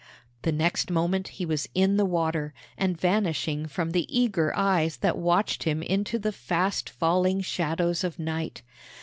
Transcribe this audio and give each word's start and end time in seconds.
The 0.41 0.51
next 0.51 0.89
moment 0.89 1.27
he 1.27 1.45
was 1.45 1.69
in 1.75 1.95
the 1.97 2.05
water, 2.07 2.55
and 2.75 2.99
vanishing 2.99 3.67
from 3.67 3.91
the 3.91 4.09
eager 4.11 4.51
eyes 4.57 4.97
that 4.97 5.15
watched 5.15 5.61
him 5.61 5.83
into 5.83 6.17
the 6.17 6.31
fast 6.31 6.89
falling 6.89 7.41
shadows 7.41 8.03
of 8.03 8.17
night. 8.17 8.63